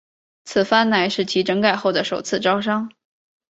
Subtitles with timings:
[0.45, 2.91] 此番乃是其整改后的首次招商。